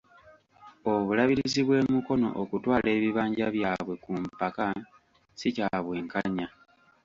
[0.93, 6.47] Obulabirizi bw'e Mukono okutwala ebibanja byabwe ku mpaka, ssi kya bwenkanya.